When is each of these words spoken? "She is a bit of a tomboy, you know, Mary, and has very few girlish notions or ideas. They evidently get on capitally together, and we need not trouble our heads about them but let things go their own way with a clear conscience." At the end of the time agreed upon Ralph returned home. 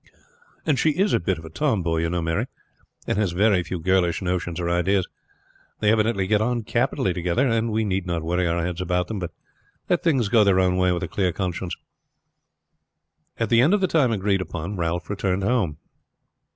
"She 0.77 0.89
is 0.99 1.13
a 1.13 1.19
bit 1.19 1.37
of 1.37 1.45
a 1.45 1.51
tomboy, 1.51 1.97
you 2.01 2.09
know, 2.09 2.23
Mary, 2.23 2.47
and 3.05 3.19
has 3.19 3.33
very 3.33 3.61
few 3.61 3.77
girlish 3.79 4.19
notions 4.19 4.59
or 4.59 4.67
ideas. 4.67 5.05
They 5.79 5.91
evidently 5.91 6.25
get 6.25 6.41
on 6.41 6.63
capitally 6.63 7.13
together, 7.13 7.47
and 7.47 7.71
we 7.71 7.83
need 7.85 8.07
not 8.07 8.21
trouble 8.23 8.39
our 8.49 8.65
heads 8.65 8.81
about 8.81 9.09
them 9.09 9.19
but 9.19 9.29
let 9.89 10.01
things 10.01 10.27
go 10.27 10.43
their 10.43 10.59
own 10.59 10.77
way 10.77 10.91
with 10.91 11.03
a 11.03 11.07
clear 11.07 11.31
conscience." 11.31 11.75
At 13.37 13.49
the 13.49 13.61
end 13.61 13.75
of 13.75 13.79
the 13.81 13.85
time 13.87 14.11
agreed 14.11 14.41
upon 14.41 14.75
Ralph 14.75 15.07
returned 15.07 15.43
home. 15.43 15.77